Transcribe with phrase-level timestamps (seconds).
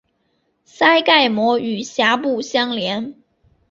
[0.65, 3.13] 腮盖膜与峡部相连。